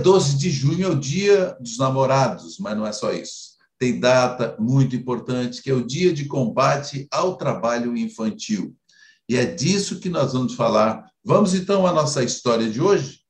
[0.00, 3.50] 12 de junho é o Dia dos Namorados, mas não é só isso.
[3.78, 8.74] Tem data muito importante, que é o Dia de Combate ao Trabalho Infantil.
[9.28, 11.04] E é disso que nós vamos falar.
[11.24, 13.20] Vamos então à nossa história de hoje?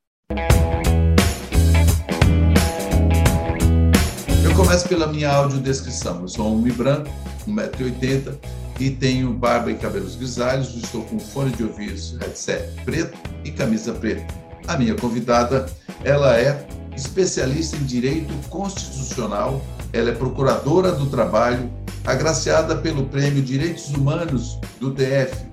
[4.44, 6.22] Eu começo pela minha audiodescrição.
[6.22, 7.10] Eu sou um homem branco,
[7.46, 8.38] 1,80m,
[8.78, 10.74] e tenho barba e cabelos grisalhos.
[10.76, 14.26] Estou com fone de ouvido, headset preto e camisa preta.
[14.66, 15.66] A minha convidada,
[16.04, 19.60] ela é especialista em direito constitucional,
[19.92, 21.70] ela é procuradora do trabalho,
[22.04, 25.50] agraciada pelo Prêmio Direitos Humanos do DF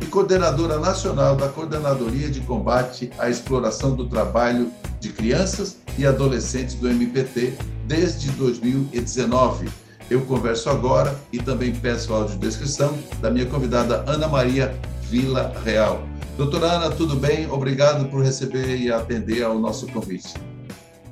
[0.00, 6.74] e coordenadora nacional da Coordenadoria de Combate à Exploração do Trabalho de Crianças e Adolescentes
[6.74, 7.54] do MPT
[7.86, 9.68] desde 2019.
[10.08, 16.09] Eu converso agora e também peço a audiodescrição da minha convidada Ana Maria Vila Real.
[16.36, 17.50] Doutora Ana, tudo bem?
[17.50, 20.34] Obrigado por receber e atender ao nosso convite.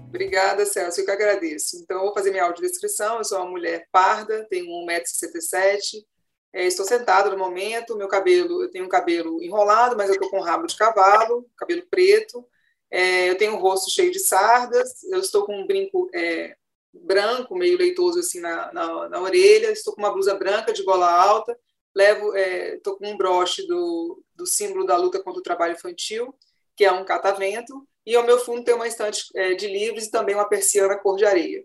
[0.09, 1.77] Obrigada, Celso, eu que agradeço.
[1.77, 3.19] Então, vou fazer minha audiodescrição.
[3.19, 6.05] Eu sou uma mulher parda, tenho 1,67m,
[6.53, 10.31] é, estou sentada no momento, meu cabelo, eu tenho um cabelo enrolado, mas eu estou
[10.31, 12.45] com rabo de cavalo, cabelo preto,
[12.91, 16.57] é, eu tenho um rosto cheio de sardas, eu estou com um brinco é,
[16.93, 21.11] branco, meio leitoso assim na, na, na, orelha, estou com uma blusa branca de gola
[21.11, 21.57] alta,
[21.99, 26.33] levo, estou é, com um broche do, do símbolo da luta contra o trabalho infantil,
[26.77, 30.11] que é um catavento, e ao meu fundo tem uma estante é, de livros e
[30.11, 31.65] também uma persiana cor de areia.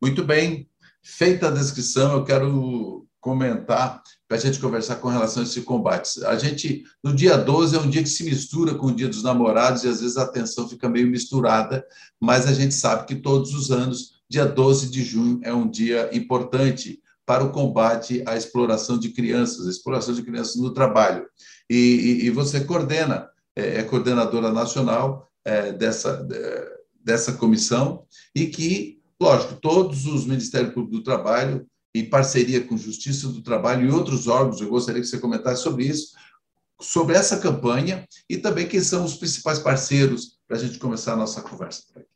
[0.00, 0.68] Muito bem.
[1.02, 6.24] Feita a descrição, eu quero comentar para a gente conversar com relação a esse combate.
[6.24, 9.22] A gente, no dia 12, é um dia que se mistura com o dia dos
[9.22, 11.86] namorados e às vezes a atenção fica meio misturada,
[12.18, 16.08] mas a gente sabe que todos os anos, dia 12 de junho, é um dia
[16.16, 21.26] importante para o combate à exploração de crianças, exploração de crianças no trabalho.
[21.70, 26.26] E, e, e você coordena, é, é coordenadora nacional é, dessa,
[27.02, 33.28] dessa comissão e que, lógico, todos os Ministérios Públicos do Trabalho, em parceria com Justiça
[33.28, 36.14] do Trabalho e outros órgãos, eu gostaria que você comentasse sobre isso,
[36.80, 41.16] sobre essa campanha e também quem são os principais parceiros para a gente começar a
[41.16, 42.13] nossa conversa por aqui.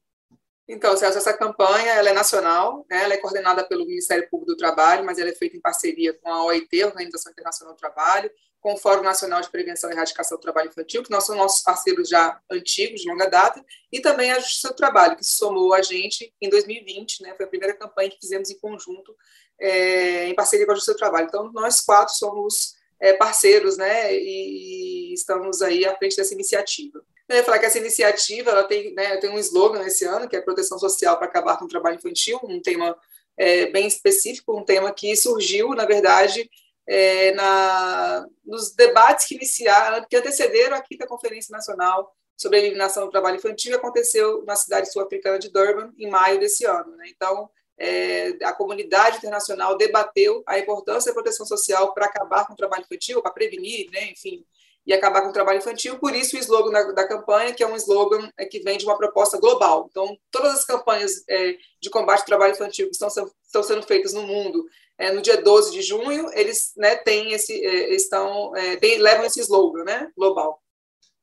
[0.69, 3.05] Então, Celso, essa campanha ela é nacional, né?
[3.05, 6.31] ela é coordenada pelo Ministério Público do Trabalho, mas ela é feita em parceria com
[6.31, 8.31] a OIT, Organização Internacional do Trabalho,
[8.61, 11.63] com o Fórum Nacional de Prevenção e Erradicação do Trabalho Infantil, que nós somos nossos
[11.63, 15.81] parceiros já antigos, de longa data, e também a Justiça do Trabalho, que somou a
[15.81, 19.17] gente em 2020, né, foi a primeira campanha que fizemos em conjunto,
[19.59, 21.29] é, em parceria com a Justiça do Trabalho.
[21.29, 27.03] Então, nós quatro somos é, parceiros, né, e estamos aí à frente dessa iniciativa.
[27.45, 30.79] Falar que essa iniciativa ela tem, né, tem um slogan esse ano, que é proteção
[30.79, 32.97] social para acabar com o trabalho infantil, um tema
[33.37, 36.51] é, bem específico, um tema que surgiu, na verdade,
[36.87, 43.05] é, na, nos debates que iniciaram, que antecederam a quinta Conferência Nacional sobre a Eliminação
[43.05, 46.97] do Trabalho Infantil, aconteceu na cidade sul-africana de Durban, em maio desse ano.
[46.97, 47.07] Né?
[47.09, 52.57] Então, é, a comunidade internacional debateu a importância da proteção social para acabar com o
[52.57, 54.45] trabalho infantil, para prevenir, né, enfim,
[54.87, 55.99] e acabar com o trabalho infantil.
[55.99, 58.85] Por isso, o slogan da, da campanha, que é um slogan é, que vem de
[58.85, 59.87] uma proposta global.
[59.91, 64.13] Então, todas as campanhas é, de combate ao trabalho infantil que estão, estão sendo feitas
[64.13, 64.65] no mundo
[64.99, 69.25] é, no dia 12 de junho, eles né, têm esse, é, estão, é, tem, levam
[69.25, 70.61] esse slogan né, global.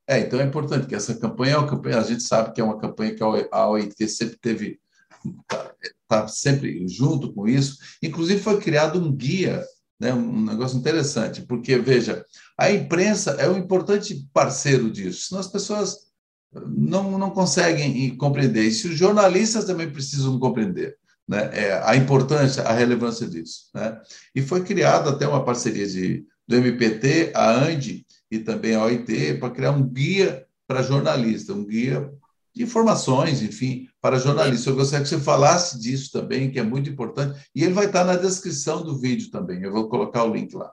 [0.08, 2.64] É, então é importante que essa campanha, é uma campanha, a gente sabe que é
[2.64, 4.80] uma campanha que a OIT sempre teve,
[5.42, 5.74] está
[6.08, 7.76] tá sempre junto com isso.
[8.02, 9.62] Inclusive foi criado um guia,
[9.98, 12.24] né, um negócio interessante, porque, veja,
[12.58, 16.06] a imprensa é um importante parceiro disso, senão as pessoas
[16.66, 18.64] não, não conseguem compreender.
[18.64, 20.96] E se os jornalistas também precisam compreender
[21.28, 23.68] né, é, a importância, a relevância disso.
[23.74, 24.00] Né?
[24.34, 29.34] E foi criada até uma parceria de, do MPT, a ANDI e também a OIT
[29.34, 32.10] para criar um guia para jornalista, um guia
[32.56, 34.66] de informações, enfim, para jornalistas.
[34.66, 38.02] Eu gostaria que você falasse disso também, que é muito importante, e ele vai estar
[38.02, 40.72] na descrição do vídeo também, eu vou colocar o link lá.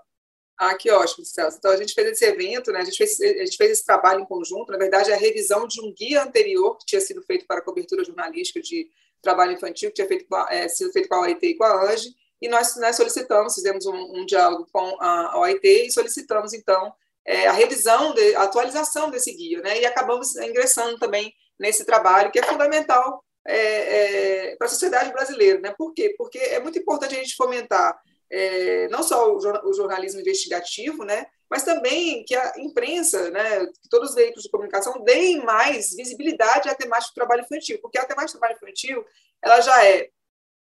[0.58, 1.58] Ah, que ótimo, Celso.
[1.58, 2.80] Então, a gente fez esse evento, né?
[2.80, 5.68] a, gente fez, a gente fez esse trabalho em conjunto, na verdade, é a revisão
[5.68, 8.88] de um guia anterior que tinha sido feito para a cobertura jornalística de
[9.22, 12.16] trabalho infantil que tinha feito é, sido feito com a OIT e com a ANGE,
[12.42, 16.94] e nós, nós solicitamos, fizemos um, um, diálogo com a OIT e solicitamos, então,
[17.26, 19.82] é, a revisão, de, a atualização desse guia, né?
[19.82, 25.60] e acabamos ingressando também nesse trabalho, que é fundamental é, é, para a sociedade brasileira.
[25.60, 25.74] Né?
[25.78, 26.14] Por quê?
[26.18, 27.98] Porque é muito importante a gente fomentar
[28.34, 34.10] é, não só o, jornalismo investigativo, né, mas também que a imprensa, né, que todos
[34.10, 38.36] os veículos de comunicação deem mais visibilidade à temática do trabalho infantil, porque a temática
[38.36, 39.06] do trabalho infantil
[39.40, 40.10] ela já é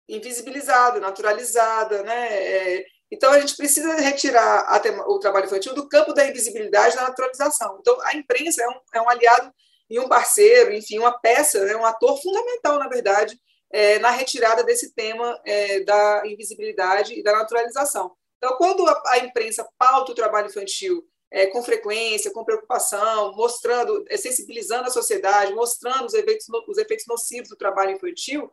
[0.08, 6.28] invisibilizada, naturalizada, né, é, então a gente precisa retirar o trabalho infantil do campo da
[6.28, 7.78] invisibilidade da naturalização.
[7.80, 9.52] Então a imprensa é um, é um aliado
[9.90, 13.40] e um parceiro, enfim, uma peça, né, um ator fundamental, na verdade,
[13.72, 18.12] é, na retirada desse tema é, da invisibilidade e da naturalização.
[18.38, 24.04] Então, quando a, a imprensa pauta o trabalho infantil é, com frequência, com preocupação, mostrando,
[24.10, 28.52] é, sensibilizando a sociedade, mostrando os efeitos, os efeitos nocivos do trabalho infantil,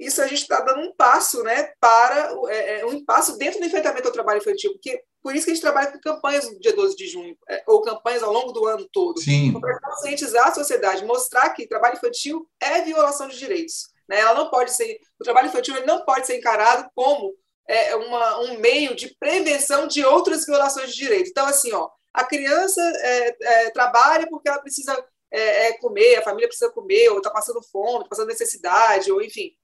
[0.00, 3.66] isso a gente está dando um passo né, para é, é, um passo dentro do
[3.66, 6.74] enfrentamento ao trabalho infantil, porque por isso que a gente trabalha com campanhas no dia
[6.74, 9.20] 12 de junho, é, ou campanhas ao longo do ano todo,
[9.60, 13.90] para conscientizar a sociedade, mostrar que trabalho infantil é violação de direitos.
[14.08, 14.18] Né?
[14.20, 17.34] Ela não pode ser, o trabalho infantil ele não pode ser encarado como
[17.68, 21.30] é, uma, um meio de prevenção de outras violações de direitos.
[21.30, 24.92] Então, assim, ó, a criança é, é, trabalha porque ela precisa
[25.30, 29.22] é, é, comer, a família precisa comer, ou está passando fome, está passando necessidade, ou
[29.22, 29.54] enfim.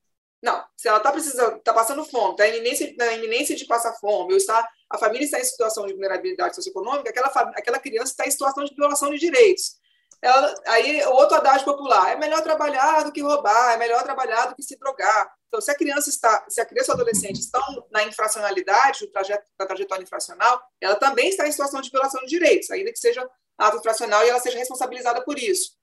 [0.43, 4.33] Não, se ela está precisando, está passando fome, está iminência, na iminência de passar fome,
[4.33, 8.31] ou está, a família está em situação de vulnerabilidade socioeconômica, aquela, aquela criança está em
[8.31, 9.77] situação de violação de direitos.
[10.23, 14.55] Ela, aí, outro adágio popular, é melhor trabalhar do que roubar, é melhor trabalhar do
[14.55, 15.31] que se drogar.
[15.49, 19.67] Então, se a criança está, se a criança ou adolescente estão na infracionalidade, trajeto, da
[19.67, 23.29] trajetória infracional, ela também está em situação de violação de direitos, ainda que seja
[23.59, 25.77] ato infracional e ela seja responsabilizada por isso.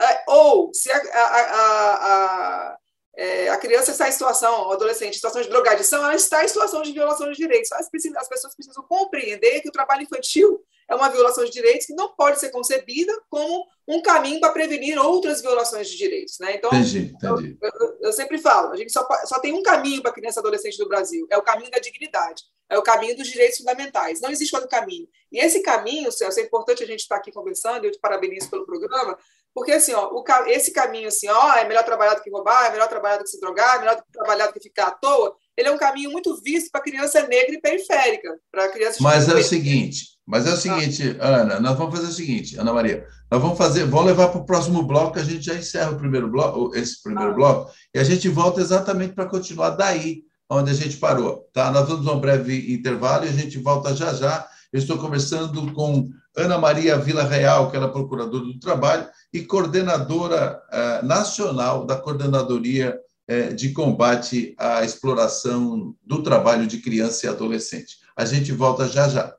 [0.00, 2.78] É, ou, se a, a, a,
[3.16, 6.48] é, a criança está em situação, o adolescente em situação de drogadição, ela está em
[6.48, 7.70] situação de violação de direitos.
[7.72, 11.94] As, as pessoas precisam compreender que o trabalho infantil é uma violação de direitos que
[11.94, 16.38] não pode ser concebida como um caminho para prevenir outras violações de direitos.
[16.38, 16.56] Né?
[16.56, 17.58] Então, entendi, entendi.
[17.60, 20.40] Eu, eu, eu, sempre falo, a gente só, só tem um caminho para a criança
[20.40, 24.20] e adolescente do Brasil, é o caminho da dignidade, é o caminho dos direitos fundamentais.
[24.20, 25.08] Não existe outro caminho.
[25.30, 28.66] E esse caminho, Celso, é importante a gente estar aqui conversando, eu te parabenizo pelo
[28.66, 29.16] programa,
[29.54, 32.72] porque assim, ó, o, esse caminho assim, ó, é melhor trabalhar do que roubar, é
[32.72, 35.68] melhor trabalhar do que se drogar, é melhor trabalhar do que ficar à toa, ele
[35.68, 39.42] é um caminho muito visto para criança negra e periférica, para criança Mas é o
[39.44, 41.28] seguinte, mas é o seguinte, ah.
[41.28, 44.44] Ana, nós vamos fazer o seguinte, Ana Maria, nós vamos fazer, vamos levar para o
[44.44, 47.34] próximo bloco, a gente já encerra o primeiro bloco, esse primeiro ah.
[47.34, 51.70] bloco, e a gente volta exatamente para continuar daí, onde a gente parou, tá?
[51.70, 54.46] Nós vamos a um breve intervalo e a gente volta já já.
[54.74, 59.40] Eu estou conversando com Ana Maria Vila Real, que ela é procuradora do trabalho e
[59.42, 62.98] coordenadora eh, nacional da Coordenadoria
[63.28, 67.98] eh, de Combate à Exploração do Trabalho de Criança e Adolescente.
[68.16, 69.32] A gente volta já já.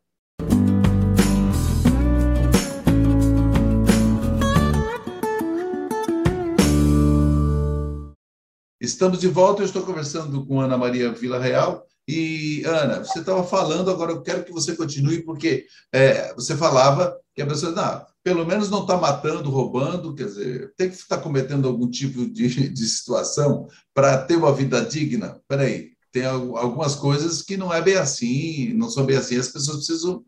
[8.79, 11.85] Estamos de volta, eu estou conversando com Ana Maria Vila Real.
[12.07, 17.17] E, Ana, você estava falando, agora eu quero que você continue, porque é, você falava
[17.33, 21.17] que a pessoa, não, pelo menos não está matando, roubando, quer dizer, tem que estar
[21.17, 25.41] cometendo algum tipo de, de situação para ter uma vida digna.
[25.47, 29.77] Peraí, tem algumas coisas que não é bem assim, não são bem assim, as pessoas
[29.77, 30.23] precisam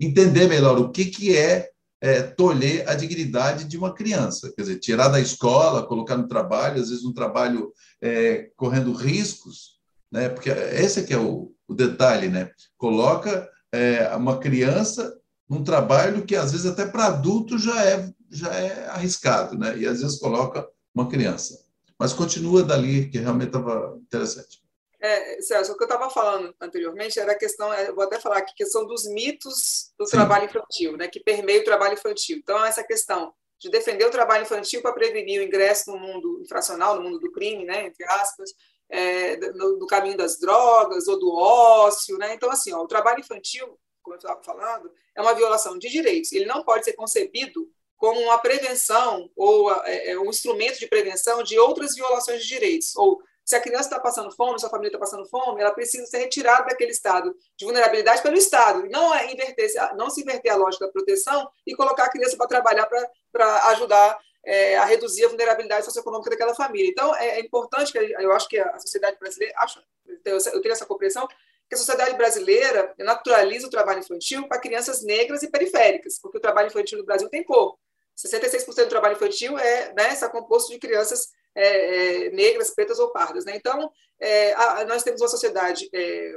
[0.00, 4.80] entender melhor o que, que é é, tolher a dignidade de uma criança, quer dizer,
[4.80, 9.71] tirar da escola, colocar no trabalho, às vezes um trabalho é, correndo riscos,
[10.12, 10.28] né?
[10.28, 12.50] Porque esse é que é o, o detalhe, né?
[12.76, 15.18] Coloca é, uma criança
[15.48, 19.76] num trabalho que às vezes até para adulto já é já é arriscado, né?
[19.76, 21.62] E às vezes coloca uma criança.
[21.98, 24.62] Mas continua dali, que realmente estava interessante.
[24.98, 28.38] É, Celso, o que eu estava falando anteriormente era a questão, eu vou até falar
[28.38, 30.12] aqui, questão dos mitos do Sim.
[30.12, 32.38] trabalho infantil, né, que permeia o trabalho infantil.
[32.38, 36.96] Então, essa questão de defender o trabalho infantil para prevenir o ingresso no mundo infracional,
[36.96, 38.50] no mundo do crime, né, entre aspas,
[38.92, 42.18] é, no, no, caminho das drogas ou do ócio.
[42.18, 42.34] Né?
[42.34, 46.30] Então, assim, ó, o trabalho infantil, como eu estava falando, é uma violação de direitos.
[46.30, 51.42] Ele não pode ser concebido como uma prevenção ou é, é um instrumento de prevenção
[51.42, 54.88] de outras violações de direitos, ou se a criança está passando fome, se a família
[54.88, 58.88] está passando fome, ela precisa ser retirada daquele estado de vulnerabilidade pelo Estado.
[58.88, 62.46] Não é inverter, não se inverter a lógica da proteção e colocar a criança para
[62.46, 62.88] trabalhar
[63.32, 66.88] para ajudar é, a reduzir a vulnerabilidade socioeconômica daquela família.
[66.88, 69.82] Então, é, é importante que eu acho que a sociedade brasileira, acho,
[70.24, 71.26] eu tenho essa compreensão,
[71.68, 76.40] que a sociedade brasileira naturaliza o trabalho infantil para crianças negras e periféricas, porque o
[76.40, 77.78] trabalho infantil no Brasil tem cor.
[78.16, 83.10] 66% do trabalho infantil é, né, está composto de crianças é, é, negras, pretas ou
[83.10, 83.44] pardas.
[83.44, 83.56] Né?
[83.56, 86.36] Então, é, a, nós temos uma sociedade é,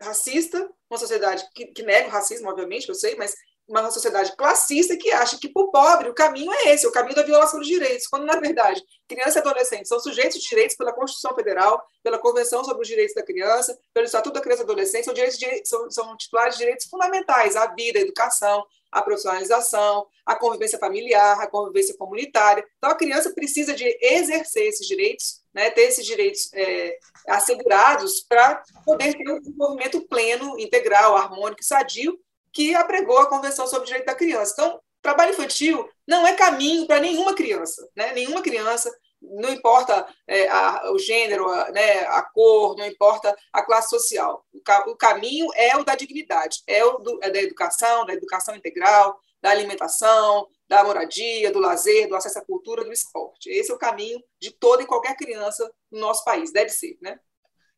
[0.00, 3.34] racista, uma sociedade que, que, nega o racismo, obviamente, eu sei, mas
[3.68, 7.14] uma sociedade classista que acha que para o pobre o caminho é esse, o caminho
[7.14, 10.92] da violação dos direitos, quando, na verdade, crianças e adolescentes são sujeitos de direitos pela
[10.92, 15.04] Constituição Federal, pela Convenção sobre os Direitos da Criança, pelo Estatuto da Criança e Adolescente,
[15.04, 20.34] são, direitos são, são titulares de direitos fundamentais à vida, à educação, à profissionalização, à
[20.34, 22.64] convivência familiar, à convivência comunitária.
[22.78, 26.98] Então, a criança precisa de exercer esses direitos, né, ter esses direitos é,
[27.28, 32.18] assegurados para poder ter um desenvolvimento pleno, integral, harmônico e sadio,
[32.52, 34.52] que apregou a Convenção sobre o Direito da Criança.
[34.52, 38.12] Então, Trabalho infantil não é caminho para nenhuma criança, né?
[38.12, 43.62] Nenhuma criança, não importa é, a, o gênero, a, né, a cor, não importa a
[43.62, 44.44] classe social.
[44.52, 48.12] O, ca, o caminho é o da dignidade, é o do, é da educação, da
[48.12, 53.48] educação integral, da alimentação, da moradia, do lazer, do acesso à cultura, do esporte.
[53.48, 57.20] Esse é o caminho de toda e qualquer criança no nosso país, deve ser, né?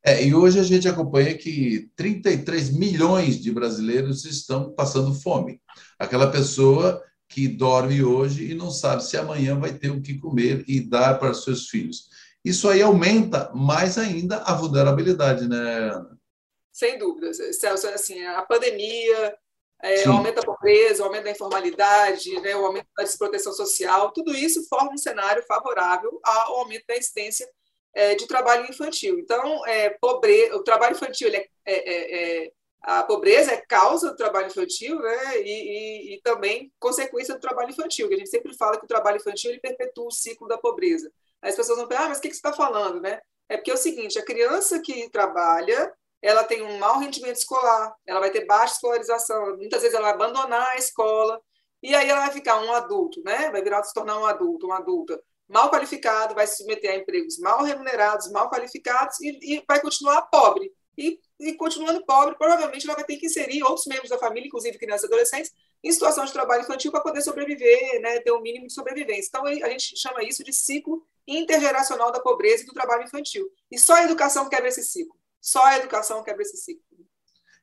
[0.03, 5.61] É, e hoje a gente acompanha que 33 milhões de brasileiros estão passando fome.
[5.99, 10.65] Aquela pessoa que dorme hoje e não sabe se amanhã vai ter o que comer
[10.67, 12.09] e dar para seus filhos.
[12.45, 16.19] Isso aí aumenta mais ainda a vulnerabilidade, né, Ana?
[16.73, 17.37] Sem dúvidas.
[17.59, 19.37] Celso, assim, a pandemia,
[19.83, 24.13] é, o aumento da pobreza, o aumento da informalidade, né, o aumento da desproteção social,
[24.13, 27.47] tudo isso forma um cenário favorável ao aumento da existência
[27.95, 29.19] é, de trabalho infantil.
[29.19, 30.53] Então, é, pobre...
[30.53, 34.99] o trabalho infantil ele é, é, é, é a pobreza é causa do trabalho infantil
[35.01, 35.39] né?
[35.43, 38.89] E, e, e, também consequência do trabalho infantil, que a gente sempre fala que o
[38.89, 41.13] trabalho infantil ele perpetua o ciclo da pobreza.
[41.43, 43.01] As pessoas vão pensar, ah, mas o que, que você está falando?
[43.01, 43.21] Né?
[43.49, 45.93] É porque é o seguinte, a criança que trabalha,
[46.23, 50.15] ela tem um mau rendimento escolar, ela vai ter baixa escolarização, muitas vezes ela vai
[50.15, 51.41] abandonar a escola,
[51.83, 53.51] e aí ela vai ficar um adulto, né?
[53.51, 55.21] vai virar se tornar um adulto, uma adulta,
[55.51, 60.23] mal qualificado, vai se submeter a empregos mal remunerados, mal qualificados, e, e vai continuar
[60.23, 60.73] pobre.
[60.97, 64.77] E e continuando pobre, provavelmente ela vai ter que inserir outros membros da família, inclusive
[64.77, 65.51] crianças e adolescentes,
[65.83, 69.29] em situação de trabalho infantil para poder sobreviver, né, ter um mínimo de sobrevivência.
[69.29, 73.49] Então, a gente chama isso de ciclo intergeracional da pobreza e do trabalho infantil.
[73.71, 75.19] E só a educação quebra esse ciclo.
[75.41, 76.85] Só a educação quebra esse ciclo.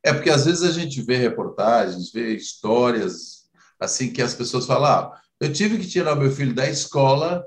[0.02, 3.48] É porque às vezes a gente vê reportagens, vê histórias
[3.80, 7.46] assim que as pessoas falam: ah, eu tive que tirar meu filho da escola,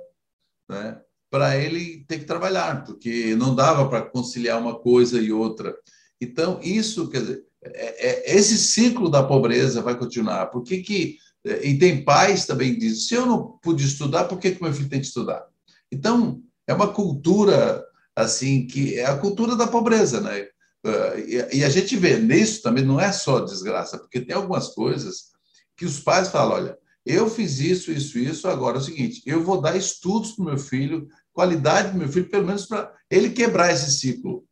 [0.71, 5.77] né, para ele ter que trabalhar, porque não dava para conciliar uma coisa e outra.
[6.21, 10.47] Então, isso, quer dizer, é, é, esse ciclo da pobreza vai continuar.
[10.47, 14.25] Por que que, é, e tem pais também que dizem, se eu não pude estudar,
[14.25, 15.45] por que, que meu filho tem que estudar?
[15.91, 17.85] Então, é uma cultura,
[18.15, 20.47] assim, que é a cultura da pobreza, né?
[20.87, 25.31] É, e a gente vê nisso também, não é só desgraça, porque tem algumas coisas
[25.77, 26.79] que os pais falam, olha,
[27.11, 30.47] eu fiz isso, isso, isso, agora é o seguinte, eu vou dar estudos para o
[30.47, 34.45] meu filho, qualidade para meu filho, pelo menos para ele quebrar esse ciclo,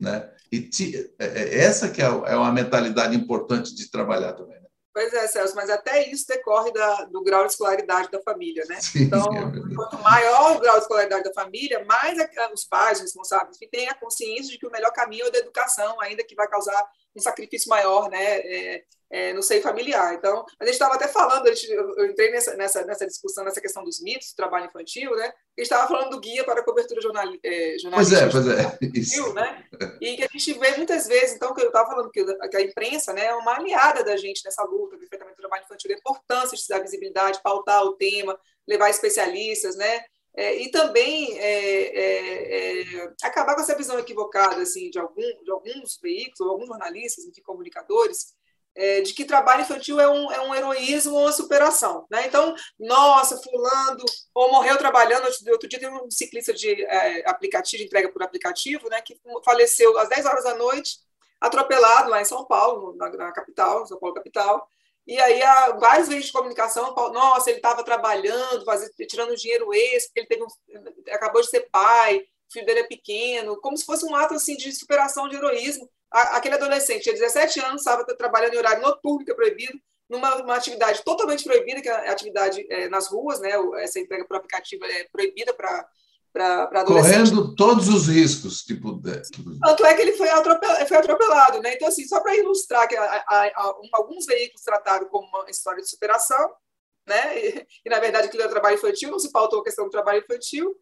[0.00, 0.30] né?
[0.50, 4.60] E te, é, é, essa que é, é uma mentalidade importante de trabalhar também.
[4.60, 4.66] Né?
[4.94, 8.80] Pois é, Celso, mas até isso decorre da, do grau de escolaridade da família, né?
[8.80, 12.16] Sim, então, é quanto maior o grau de escolaridade da família, mais
[12.54, 16.00] os pais responsáveis têm a consciência de que o melhor caminho é o da educação,
[16.00, 16.82] ainda que vai causar
[17.16, 18.22] um sacrifício maior, né?
[18.22, 20.14] É, é, no seio familiar.
[20.14, 24.00] Então, a gente estava até falando, eu entrei nessa, nessa, nessa discussão, nessa questão dos
[24.00, 25.26] mitos do trabalho infantil, né?
[25.26, 28.28] A gente estava falando do guia para a cobertura jornal, é, jornalística.
[28.30, 28.76] Pois é, pois é.
[29.36, 29.64] Né?
[30.00, 32.62] E que a gente vê muitas vezes, então, que eu estava falando que, que, a
[32.62, 35.98] imprensa né, é uma aliada da gente nessa luta do enfrentamento do trabalho infantil, a
[35.98, 40.04] importância de dar visibilidade, pautar o tema, levar especialistas, né?
[40.36, 45.50] É, e também é, é, é, acabar com essa visão equivocada assim, de, algum, de
[45.50, 48.34] alguns veículos, ou alguns jornalistas, enfim, comunicadores,
[48.74, 52.06] é, de que trabalho infantil é um, é um heroísmo ou uma superação.
[52.10, 52.26] Né?
[52.26, 55.26] Então, nossa, fulano ou morreu trabalhando.
[55.48, 59.98] Outro dia tem um ciclista de é, aplicativo, de entrega por aplicativo, né, que faleceu
[59.98, 60.98] às 10 horas da noite,
[61.40, 64.68] atropelado lá em São Paulo, na, na capital, São Paulo capital.
[65.06, 65.40] E aí,
[65.78, 70.48] vários veículos de comunicação, nossa, ele estava trabalhando, fazendo, tirando dinheiro extra, ele teve um,
[71.12, 74.56] acabou de ser pai, o filho dele é pequeno, como se fosse um ato assim,
[74.56, 79.32] de superação, de heroísmo aquele adolescente tinha 17 anos, estava trabalhando em horário noturno, que
[79.32, 83.50] é proibido, numa atividade totalmente proibida, que é a atividade é, nas ruas, né?
[83.78, 85.86] Essa entrega por aplicativo é proibida para
[86.36, 86.84] para.
[86.84, 89.00] Correndo todos os riscos, tipo.
[89.00, 91.74] Tanto é que ele foi atropelado, foi atropelado né?
[91.74, 95.82] Então, assim, só para ilustrar que a, a, a, alguns veículos trataram como uma história
[95.82, 96.52] de superação,
[97.06, 97.38] né?
[97.38, 100.22] E, e na verdade, aquilo era trabalho infantil, não se pautou a questão do trabalho
[100.22, 100.74] infantil.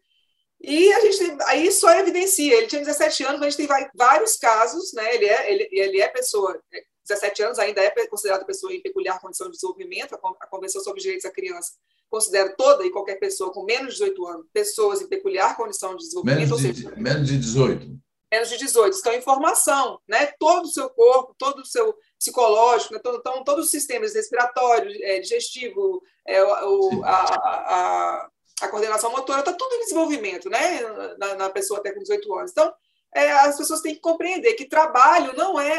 [0.61, 3.89] E a gente tem, aí só evidencia, ele tinha 17 anos, mas a gente tem
[3.95, 5.15] vários casos, né?
[5.15, 6.59] Ele é, ele, ele é pessoa,
[7.07, 10.97] 17 é, anos ainda é considerado pessoa em peculiar condição de desenvolvimento, a Convenção sobre
[10.97, 11.73] os Direitos da Criança
[12.15, 16.03] considera toda e qualquer pessoa com menos de 18 anos pessoas em peculiar condição de
[16.03, 16.39] desenvolvimento.
[16.39, 17.99] Menos de, seja, menos de 18.
[18.31, 18.97] Menos de 18.
[18.97, 20.27] Então, informação, né?
[20.39, 22.99] Todo o seu corpo, todo o seu psicológico, né?
[23.01, 28.29] então, então todos os sistemas respiratório, é, digestivo, é, o, a, a,
[28.61, 30.79] a coordenação motora, está tudo em desenvolvimento, né?
[31.19, 32.51] Na, na, pessoa até com 18 anos.
[32.51, 32.73] Então,
[33.13, 35.77] é, as pessoas têm que compreender que trabalho não é.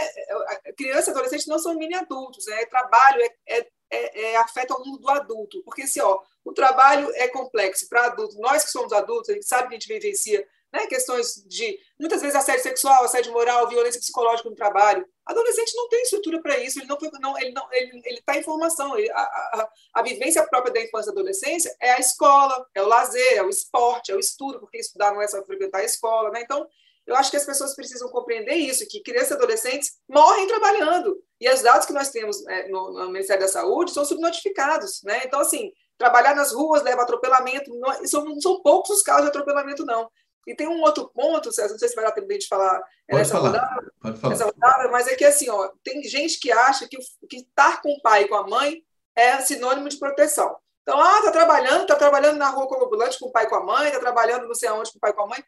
[0.76, 2.66] Criança e adolescente não são mini adultos, né?
[2.66, 5.62] Trabalho é, é, é, afeta o mundo do adulto.
[5.64, 8.36] Porque, assim, ó, o trabalho é complexo para adultos.
[8.38, 10.86] Nós que somos adultos, a gente sabe que a gente vivencia né?
[10.86, 15.06] questões de, muitas vezes, assédio sexual, assédio moral, violência psicológica no trabalho.
[15.24, 18.96] Adolescente não tem estrutura para isso, ele não não, ele não, ele está em formação.
[18.96, 22.86] Ele, a, a, a, vivência própria da infância e adolescência é a escola, é o
[22.86, 26.30] lazer, é o esporte, é o estudo, porque estudar não é só frequentar a escola,
[26.30, 26.42] né?
[26.42, 26.66] Então,
[27.06, 31.16] eu acho que as pessoas precisam compreender isso, que crianças e adolescentes morrem trabalhando.
[31.46, 35.00] E os dados que nós temos é, no, no, Ministério da Saúde são subnotificados.
[35.04, 35.22] Né?
[35.24, 37.72] Então, assim, trabalhar nas ruas leva atropelamento.
[37.78, 40.10] Não, são, não são poucos os casos de atropelamento, não.
[40.44, 43.18] E tem um outro ponto, César, não sei se vai dar tempo de falar Pode
[43.18, 43.48] nessa falar.
[43.50, 44.44] rodada, Pode falar.
[44.44, 46.98] rodada, mas é que assim, ó, tem gente que acha que,
[47.28, 48.82] que estar com o pai e com a mãe
[49.14, 50.56] é sinônimo de proteção.
[50.82, 53.56] Então, ah, tá trabalhando, tá trabalhando na rua como ambulante com o pai e com
[53.56, 55.44] a mãe, tá trabalhando não sei aonde com o pai e com a mãe.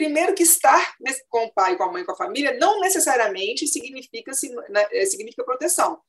[0.00, 0.94] Primeiro que estar
[1.28, 4.32] com o pai, com a mãe, com a família, não necessariamente significa,
[4.70, 6.00] né, é, significa proteção.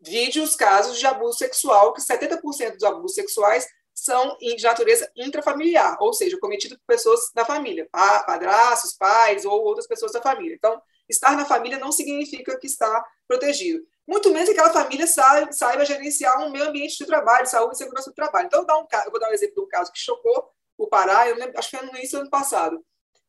[0.00, 5.96] Vide os casos de abuso sexual, que 70% dos abusos sexuais são de natureza intrafamiliar,
[6.00, 10.54] ou seja, cometido por pessoas da família, padrastos, pais ou outras pessoas da família.
[10.54, 13.84] Então, estar na família não significa que está protegido.
[14.06, 17.78] Muito menos que aquela família saiba, saiba gerenciar um meio ambiente de trabalho, saúde e
[17.78, 18.46] segurança do trabalho.
[18.46, 21.28] Então, eu um, eu vou dar um exemplo de um caso que chocou o Pará,
[21.28, 22.80] eu lembro, acho que foi no início do ano passado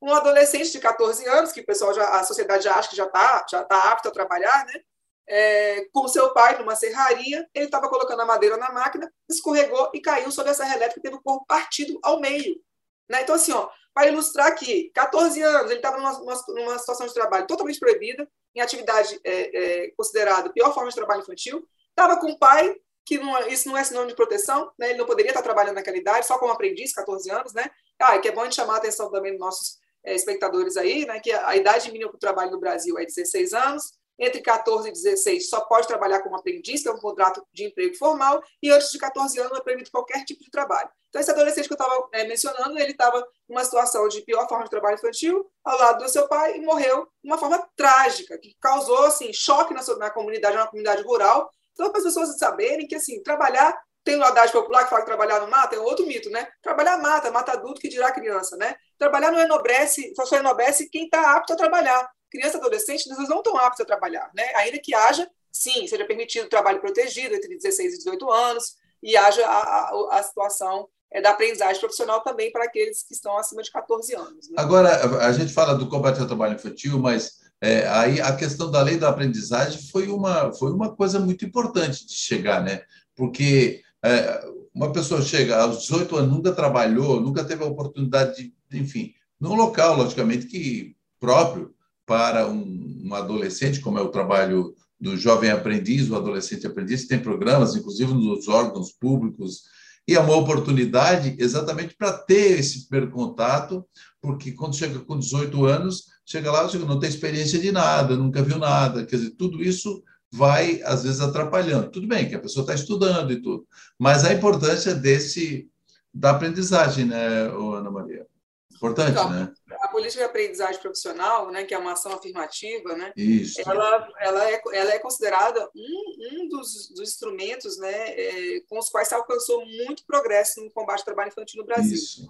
[0.02, 3.06] um adolescente de 14 anos, que o pessoal já, a sociedade já acha que já
[3.06, 4.82] está já tá apto a trabalhar, né?
[5.28, 10.02] É, com seu pai numa serraria, ele estava colocando a madeira na máquina, escorregou e
[10.02, 12.60] caiu sobre a serra elétrica teve o corpo partido ao meio.
[13.08, 13.22] Né?
[13.22, 13.54] Então, assim,
[13.94, 18.60] para ilustrar aqui, 14 anos, ele estava numa, numa, situação de trabalho totalmente proibida, em
[18.60, 23.48] atividade é, é, considerada pior forma de trabalho infantil, estava com o pai, que não,
[23.48, 24.90] isso não é sinônimo de proteção, né?
[24.90, 27.70] ele não poderia estar trabalhando naquela idade, só como aprendiz, 14 anos, né?
[28.00, 31.06] Ah, que é bom a gente chamar a atenção também dos nossos é, espectadores aí,
[31.06, 34.88] né, que a idade mínima para o trabalho no Brasil é 16 anos, entre 14
[34.88, 38.70] e 16 só pode trabalhar como aprendiz, que é um contrato de emprego formal, e
[38.70, 40.90] antes de 14 anos é permite qualquer tipo de trabalho.
[41.10, 44.64] Então, esse adolescente que eu estava é, mencionando, ele estava numa situação de pior forma
[44.64, 48.56] de trabalho infantil, ao lado do seu pai, e morreu de uma forma trágica, que
[48.62, 51.50] causou assim, choque na, na comunidade, na comunidade rural.
[51.74, 55.08] Então, para as pessoas saberem que assim, trabalhar tem o adagio popular que fala que
[55.08, 56.48] trabalhar não mata, é outro mito, né?
[56.62, 58.76] Trabalhar mata, mata adulto que dirá criança, né?
[58.98, 62.10] Trabalhar não enobrece, só enobrece quem está apto a trabalhar.
[62.30, 64.44] Criança adolescente, eles não estão aptos a trabalhar, né?
[64.56, 69.46] Ainda que haja, sim, seja permitido trabalho protegido entre 16 e 18 anos e haja
[69.46, 73.72] a, a, a situação é, da aprendizagem profissional também para aqueles que estão acima de
[73.72, 74.50] 14 anos.
[74.50, 74.56] Né?
[74.58, 78.82] Agora, a gente fala do combate ao trabalho infantil, mas é, aí a questão da
[78.82, 82.82] lei da aprendizagem foi uma, foi uma coisa muito importante de chegar, né?
[83.16, 88.54] Porque é, uma pessoa chega aos 18 anos, nunca trabalhou, nunca teve a oportunidade de,
[88.78, 91.74] enfim, num local, logicamente, que próprio
[92.06, 97.20] para um, um adolescente, como é o trabalho do jovem aprendiz, o adolescente aprendiz, tem
[97.20, 99.64] programas, inclusive nos órgãos públicos,
[100.08, 103.86] e é uma oportunidade exatamente para ter esse primeiro contato,
[104.22, 108.58] porque quando chega com 18 anos, chega lá, não tem experiência de nada, nunca viu
[108.58, 111.92] nada, quer dizer, tudo isso vai, às vezes, atrapalhando.
[111.92, 113.68] Tudo bem que a pessoa está estudando e tudo,
[114.00, 115.70] mas a importância desse
[116.14, 118.28] da aprendizagem, né, Ana Maria?
[118.76, 119.54] Importante, então, né?
[119.80, 123.62] A política de aprendizagem profissional, né, que é uma ação afirmativa, né, Isso.
[123.62, 128.90] Ela, ela, é, ela é considerada um, um dos, dos instrumentos né, é, com os
[128.90, 131.94] quais se alcançou muito progresso no combate ao trabalho infantil no Brasil.
[131.94, 132.28] Isso.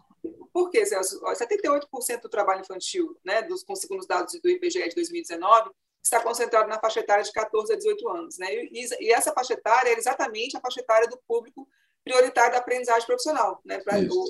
[0.52, 1.22] Por quê, Celso?
[1.22, 5.72] 78% do trabalho infantil, né, dos, com segundo os dados do IBGE de 2019,
[6.04, 8.38] está concentrado na faixa etária de 14 a 18 anos.
[8.38, 8.48] Né?
[8.54, 11.68] E, e, essa faixa etária é exatamente a faixa etária do público
[12.04, 13.62] prioritário da aprendizagem profissional.
[13.64, 13.80] Né?
[13.80, 14.30] Pra, o,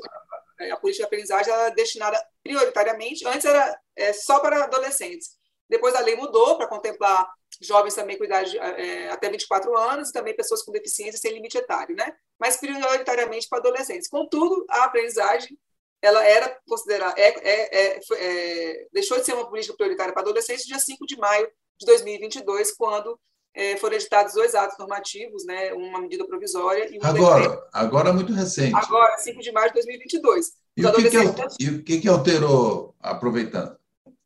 [0.69, 5.37] a, a, política de aprendizagem é destinada prioritariamente, antes era é, só para adolescentes.
[5.69, 7.31] Depois a lei mudou para contemplar
[7.61, 11.57] jovens também com idade é, até 24 anos e também pessoas com deficiência sem limite
[11.57, 12.13] etário, né?
[12.39, 14.09] mas prioritariamente para adolescentes.
[14.09, 15.57] Contudo, a aprendizagem
[16.01, 20.65] ela era considerada, é, é, é, é, deixou de ser uma política prioritária para adolescentes
[20.65, 21.47] dia 5 de maio
[21.81, 23.19] de 2022, quando
[23.53, 27.67] é, foram editados dois atos normativos, né, uma medida provisória e um Agora, decreto.
[27.73, 28.75] agora muito recente.
[28.75, 30.53] Agora, 5 de maio de 2022.
[30.77, 31.17] E o, que, que,
[31.59, 33.77] e o que, que alterou, aproveitando?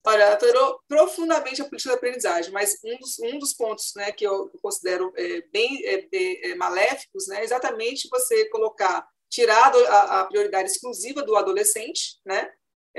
[0.08, 4.24] Olha, alterou profundamente a política da aprendizagem, mas um dos, um dos pontos né, que
[4.24, 10.26] eu considero é, bem é, é, maléficos né, é exatamente você colocar, tirar a, a
[10.26, 12.52] prioridade exclusiva do adolescente, né, é,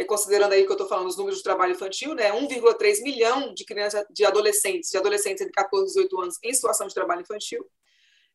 [0.04, 3.64] considerando aí que eu estou falando os números de trabalho infantil, né, 1,3 milhão de
[3.64, 7.66] crianças, de adolescentes, de adolescentes entre 14 e 18 anos em situação de trabalho infantil,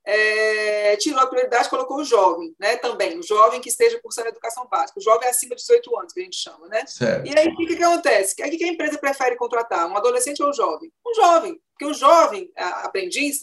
[0.03, 4.67] é, tirou a prioridade colocou o jovem, né, também, o jovem que esteja cursando educação
[4.67, 6.83] básica, o jovem acima de 18 anos, que a gente chama, né?
[6.87, 7.27] Certo.
[7.27, 8.33] E aí, o que, que acontece?
[8.33, 10.91] O que a empresa prefere contratar, um adolescente ou um jovem?
[11.05, 13.41] Um jovem, porque o jovem aprendiz,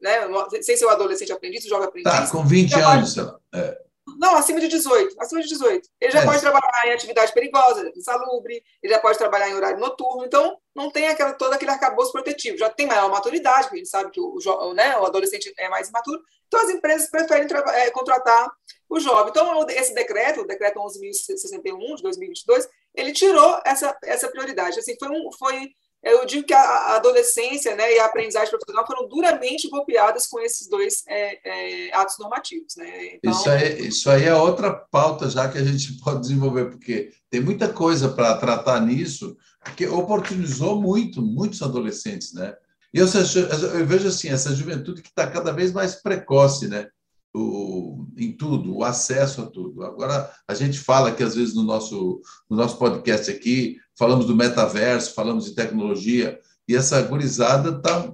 [0.00, 0.26] né,
[0.62, 2.12] sem ser o adolescente aprendiz, o jovem aprendiz...
[2.12, 3.38] Tá, com 20 anos, sei lá.
[3.54, 3.84] É
[4.18, 5.16] Não, acima de 18.
[5.18, 5.88] Acima de 18.
[6.00, 6.24] Ele já é.
[6.24, 10.90] pode trabalhar em atividade perigosa, insalubre, ele já pode trabalhar em horário noturno, então não
[10.90, 12.58] tem aquela, todo aquele arcabouço protetivo.
[12.58, 15.68] Já tem maior maturidade, porque a gente sabe que o, o, né, o adolescente é
[15.68, 18.50] mais imaturo, então as empresas preferem é, contratar
[18.88, 19.30] o jovem.
[19.30, 24.78] Então, esse decreto, o decreto 11.061 de 2022, ele tirou essa, essa prioridade.
[24.78, 25.70] Assim, foi, um, foi
[26.04, 30.68] eu digo que a adolescência né, e a aprendizagem profissional foram duramente golpeadas com esses
[30.68, 32.76] dois é, é, atos normativos.
[32.76, 33.14] Né?
[33.14, 33.32] Então...
[33.32, 37.40] Isso, aí, isso aí é outra pauta já que a gente pode desenvolver, porque tem
[37.40, 42.34] muita coisa para tratar nisso, porque oportunizou muito, muitos adolescentes.
[42.34, 42.54] Né?
[42.92, 46.88] E eu, eu vejo assim, essa juventude que está cada vez mais precoce, né?
[47.34, 49.82] O, em tudo, o acesso a tudo.
[49.82, 54.36] Agora, a gente fala que, às vezes, no nosso, no nosso podcast aqui, falamos do
[54.36, 58.12] metaverso, falamos de tecnologia, e essa gurizada está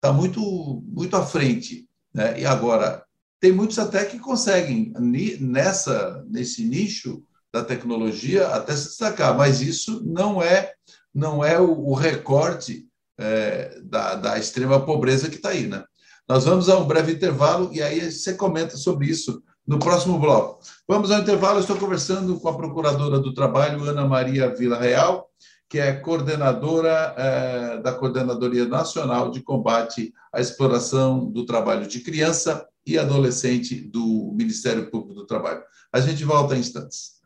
[0.00, 0.40] tá muito,
[0.84, 1.88] muito à frente.
[2.12, 2.40] Né?
[2.40, 3.04] E agora,
[3.40, 4.92] tem muitos até que conseguem,
[5.40, 10.72] nessa, nesse nicho da tecnologia, até se destacar, mas isso não é,
[11.14, 12.88] não é o, o recorte
[13.18, 15.66] é, da, da extrema pobreza que está aí.
[15.66, 15.84] Né?
[16.28, 20.60] Nós vamos a um breve intervalo e aí você comenta sobre isso no próximo bloco.
[20.86, 21.60] Vamos ao intervalo.
[21.60, 25.28] Estou conversando com a Procuradora do Trabalho, Ana Maria Vila Real,
[25.68, 32.66] que é coordenadora é, da Coordenadoria Nacional de Combate à Exploração do Trabalho de Criança
[32.86, 35.62] e Adolescente do Ministério Público do Trabalho.
[35.92, 37.22] A gente volta em instantes.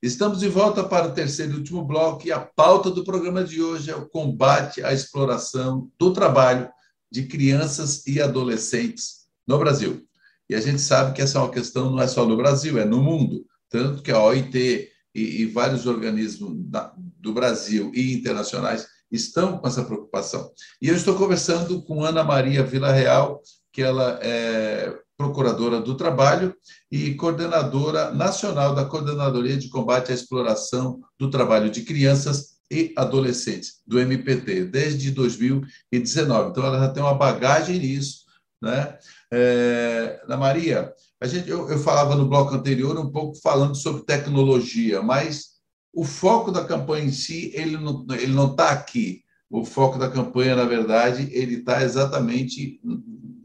[0.00, 3.60] Estamos de volta para o terceiro e último bloco e a pauta do programa de
[3.60, 6.70] hoje é o combate à exploração do trabalho
[7.10, 10.06] de crianças e adolescentes no Brasil.
[10.48, 12.84] E a gente sabe que essa é uma questão não é só no Brasil, é
[12.84, 13.44] no mundo.
[13.68, 19.66] Tanto que a OIT e, e vários organismos da, do Brasil e internacionais estão com
[19.66, 20.52] essa preocupação.
[20.80, 26.54] E eu estou conversando com Ana Maria Vila Real, que ela é procuradora do trabalho
[26.90, 33.80] e coordenadora nacional da Coordenadoria de Combate à Exploração do Trabalho de Crianças e Adolescentes,
[33.84, 36.50] do MPT, desde 2019.
[36.50, 38.26] Então, ela já tem uma bagagem nisso.
[38.62, 38.96] Né?
[39.32, 44.04] É, Ana Maria, a gente, eu, eu falava no bloco anterior um pouco falando sobre
[44.04, 45.58] tecnologia, mas
[45.92, 49.22] o foco da campanha em si, ele não está ele não tá aqui.
[49.50, 52.80] O foco da campanha, na verdade, ele está exatamente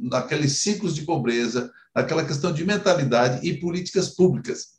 [0.04, 4.74] naqueles ciclos de pobreza, naquela questão de mentalidade e políticas públicas.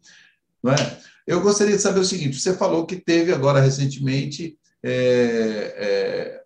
[0.62, 0.98] Não é?
[1.26, 6.42] Eu gostaria de saber o seguinte: você falou que teve agora recentemente é, é,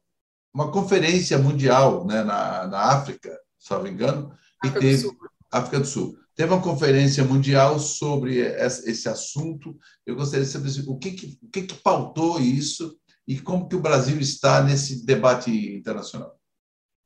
[0.54, 4.32] uma conferência mundial né, na, na África, se não me engano,
[4.64, 5.16] e África teve do
[5.50, 6.16] África do Sul.
[6.34, 9.76] Teve uma conferência mundial sobre esse assunto.
[10.06, 13.74] Eu gostaria de saber o que, que, o que, que pautou isso e como que
[13.74, 16.37] o Brasil está nesse debate internacional.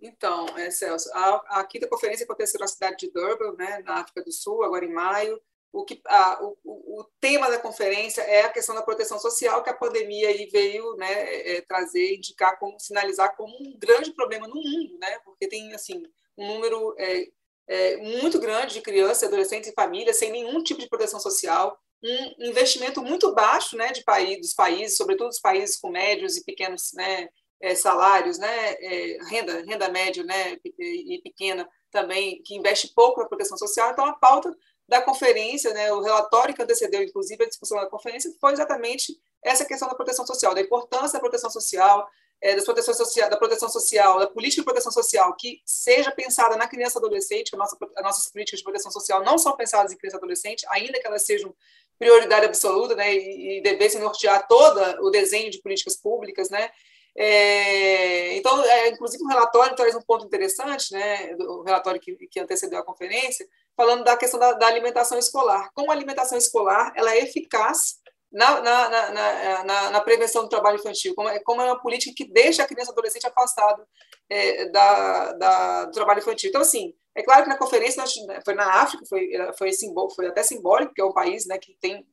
[0.02, 4.22] Então, é, Celso, a, a quinta conferência aconteceu na cidade de Durban, né, na África
[4.22, 5.40] do Sul, agora em maio.
[5.72, 9.70] O, que, a, o, o, tema da conferência é a questão da proteção social que
[9.70, 14.46] a pandemia aí veio né, é, é, trazer, indicar, como, sinalizar como um grande problema
[14.46, 16.02] no mundo, né, porque tem assim
[16.36, 17.28] um número é,
[17.68, 22.48] é, muito grande de crianças, adolescentes e famílias sem nenhum tipo de proteção social, um
[22.48, 26.92] investimento muito baixo né, de país, dos países, sobretudo os países com médios e pequenos
[26.92, 27.28] né,
[27.62, 33.28] é, salários, né, é, renda, renda média né, e pequena também, que investe pouco na
[33.28, 33.92] proteção social.
[33.92, 34.54] Então, a pauta
[34.88, 39.64] da conferência, né, o relatório que antecedeu, inclusive, a discussão da conferência, foi exatamente essa
[39.64, 42.06] questão da proteção social, da importância da proteção social,
[42.40, 46.56] é, da, proteção social da proteção social, da política de proteção social, que seja pensada
[46.56, 49.96] na criança adolescente, a nossa, as nossas políticas de proteção social não são pensadas em
[49.96, 51.54] criança adolescente, ainda que elas sejam
[51.96, 56.68] prioridade absoluta, né, e, e devessem nortear todo o desenho de políticas públicas, né,
[57.16, 62.14] é, então, é, inclusive, o um relatório traz um ponto interessante, né, o relatório que,
[62.28, 63.46] que antecedeu a conferência,
[63.76, 65.70] falando da questão da, da, alimentação escolar.
[65.74, 68.00] Como a alimentação escolar ela é eficaz
[68.32, 72.14] na, na, na, na, na prevenção do trabalho infantil, como é, como é uma política
[72.16, 73.86] que deixa a criança e adolescente afastado
[74.30, 76.48] é, da, da, do trabalho infantil.
[76.48, 80.28] Então, assim, é claro que na conferência, né, foi na África, foi, foi, simbó, foi
[80.28, 82.06] até simbólico, porque é um país né, que tem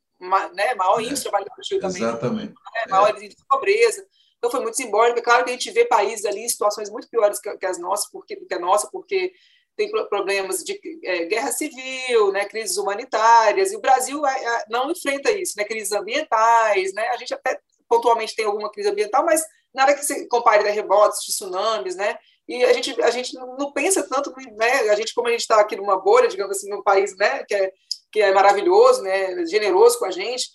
[0.54, 2.04] né, maior índice de trabalho infantil também.
[2.04, 2.50] Exatamente.
[2.50, 4.06] Né, maior índice de pobreza.
[4.40, 5.20] Então foi muito simbólico.
[5.20, 7.78] É claro que a gente vê países ali em situações muito piores que, que as
[7.78, 9.34] nossas, porque que a nossa, porque
[9.80, 14.92] tem problemas de é, guerra civil, né, crises humanitárias, e o Brasil é, é, não
[14.92, 19.42] enfrenta isso, né, crises ambientais, né, a gente até pontualmente tem alguma crise ambiental, mas
[19.74, 24.04] nada que se compare a terremotos, tsunamis, né, e a gente, a gente não pensa
[24.04, 27.16] tanto, né, a gente, como a gente está aqui numa bolha, digamos assim, num país,
[27.16, 27.72] né, que é,
[28.12, 30.50] que é maravilhoso, né, generoso com a gente,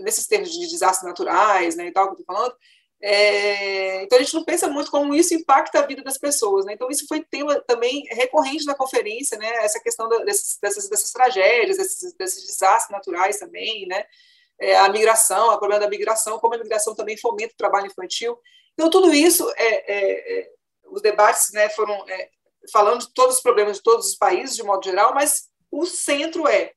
[0.00, 2.54] nesses termos de desastres naturais, né, e tal, que eu estou falando,
[3.06, 6.72] é, então a gente não pensa muito como isso impacta a vida das pessoas, né?
[6.72, 9.46] Então isso foi tema também recorrente na conferência, né?
[9.56, 14.06] Essa questão da, desses, dessas, dessas tragédias, desses, desses, desastres naturais também, né?
[14.58, 18.38] É, a migração, o problema da migração, como a migração também fomenta o trabalho infantil.
[18.72, 20.50] Então tudo isso, é, é, é
[20.86, 21.68] os debates, né?
[21.68, 22.30] Foram é,
[22.72, 26.48] falando de todos os problemas de todos os países de modo geral, mas o centro
[26.48, 26.72] é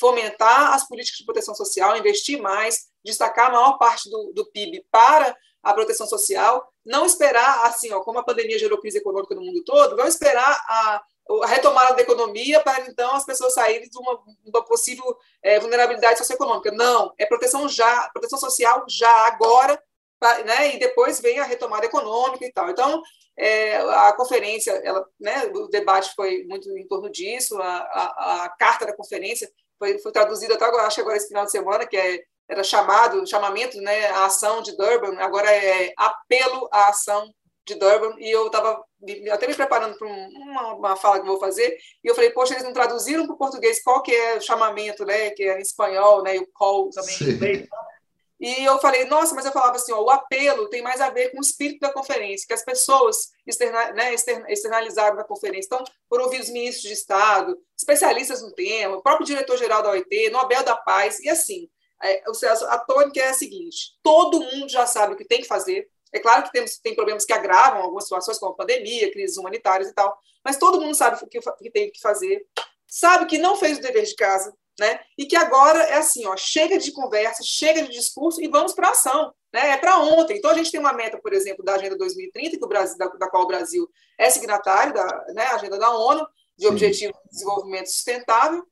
[0.00, 4.86] fomentar as políticas de proteção social, investir mais, destacar a maior parte do, do PIB
[4.90, 9.42] para a proteção social, não esperar, assim, ó, como a pandemia gerou crise econômica no
[9.42, 11.02] mundo todo, não esperar a,
[11.42, 15.04] a retomada da economia para então as pessoas saírem de uma, uma possível
[15.42, 16.72] é, vulnerabilidade socioeconômica.
[16.72, 19.80] Não, é proteção já, proteção social já, agora,
[20.18, 22.70] pra, né, e depois vem a retomada econômica e tal.
[22.70, 23.02] Então,
[23.36, 28.48] é, a conferência, ela, né, o debate foi muito em torno disso, a, a, a
[28.48, 31.86] carta da conferência foi, foi traduzida até agora, acho que agora esse final de semana,
[31.86, 37.32] que é era chamado, chamamento, né, a ação de Durban, agora é apelo à ação
[37.64, 38.84] de Durban, e eu estava
[39.32, 42.64] até me preparando para uma, uma, fala que vou fazer, e eu falei, poxa, eles
[42.64, 46.24] não traduziram para o português qual que é o chamamento, né, que é em espanhol,
[46.24, 47.68] né, e o call também em inglês.
[48.40, 51.30] E eu falei, nossa, mas eu falava assim, ó, o apelo tem mais a ver
[51.30, 54.14] com o espírito da conferência, que as pessoas externa, né,
[54.48, 55.66] externalizaram na conferência.
[55.66, 60.30] Então, por ouvir os ministros de Estado, especialistas no tema, o próprio diretor-geral da OIT,
[60.30, 61.68] Nobel da Paz, e assim,
[62.02, 62.22] é,
[62.68, 65.86] a tônica é a seguinte: todo mundo já sabe o que tem que fazer.
[66.10, 69.94] É claro que temos, tem problemas que agravam algumas situações, como pandemia, crises humanitárias e
[69.94, 72.44] tal, mas todo mundo sabe o que, que tem que fazer,
[72.88, 75.00] sabe que não fez o dever de casa, né?
[75.16, 78.90] E que agora é assim, ó, chega de conversa, chega de discurso e vamos para
[78.90, 79.70] ação, né?
[79.70, 80.38] É para ontem.
[80.38, 83.06] Então a gente tem uma meta, por exemplo, da Agenda 2030, que o Brasil, da,
[83.06, 87.86] da qual o Brasil é signatário da né, Agenda da ONU de Objetivo de Desenvolvimento
[87.86, 88.66] Sustentável,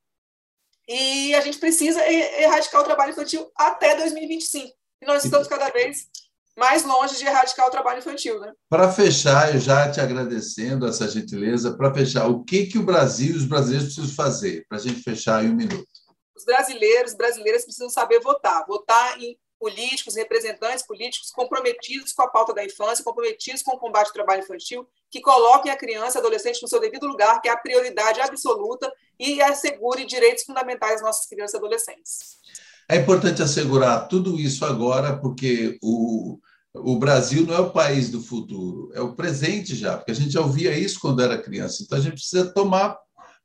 [0.88, 4.74] e a gente precisa erradicar o trabalho infantil até 2025.
[5.02, 6.08] E nós estamos cada vez
[6.58, 8.40] mais longe de erradicar o trabalho infantil.
[8.40, 8.52] Né?
[8.68, 13.34] Para fechar, eu já te agradecendo essa gentileza, para fechar, o que, que o Brasil
[13.34, 14.66] e os brasileiros precisam fazer?
[14.68, 15.86] Para a gente fechar em um minuto.
[16.36, 18.66] Os brasileiros brasileiras precisam saber votar.
[18.66, 24.08] Votar em políticos, representantes políticos comprometidos com a pauta da infância, comprometidos com o combate
[24.08, 27.52] ao trabalho infantil, que coloquem a criança e adolescente no seu devido lugar, que é
[27.52, 32.38] a prioridade absoluta, e assegure direitos fundamentais às nossas crianças e adolescentes.
[32.88, 36.38] É importante assegurar tudo isso agora, porque o,
[36.82, 40.30] o Brasil não é o país do futuro, é o presente já, porque a gente
[40.30, 41.82] já ouvia isso quando era criança.
[41.82, 42.98] Então a gente precisa tomar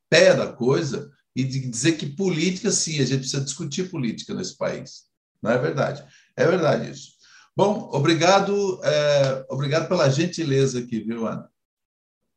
[0.09, 5.05] pé da coisa e dizer que política, sim, a gente precisa discutir política nesse país.
[5.41, 6.05] Não é verdade?
[6.35, 7.13] É verdade isso.
[7.55, 11.49] Bom, obrigado, é, obrigado pela gentileza aqui, viu, Ana?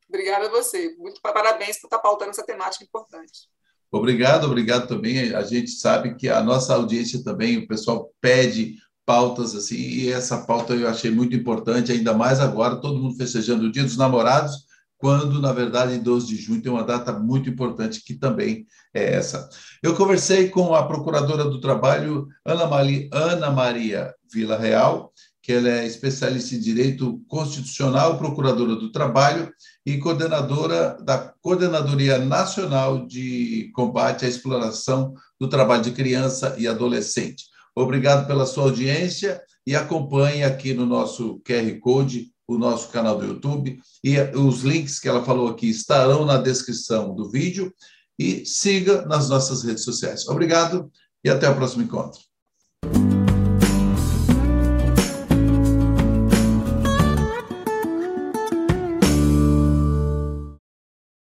[0.08, 0.94] Obrigada a você.
[0.98, 3.48] Muito parabéns por estar pautando essa temática importante.
[3.90, 5.34] Obrigado, obrigado também.
[5.34, 10.38] A gente sabe que a nossa audiência também, o pessoal pede pautas assim, e essa
[10.38, 14.66] pauta eu achei muito importante, ainda mais agora, todo mundo festejando o Dia dos Namorados,
[14.98, 19.14] quando, na verdade, em 12 de junho tem uma data muito importante que também é
[19.14, 19.48] essa.
[19.82, 25.68] Eu conversei com a Procuradora do Trabalho, Ana, Mali, Ana Maria Vila Real, que ela
[25.68, 29.52] é especialista em Direito Constitucional, Procuradora do Trabalho
[29.84, 37.44] e coordenadora da Coordenadoria Nacional de Combate à Exploração do Trabalho de Criança e Adolescente.
[37.76, 43.26] Obrigado pela sua audiência e acompanhe aqui no nosso QR Code o nosso canal do
[43.26, 47.74] YouTube e os links que ela falou aqui estarão na descrição do vídeo
[48.18, 50.26] e siga nas nossas redes sociais.
[50.26, 50.90] Obrigado
[51.22, 52.20] e até o próximo encontro.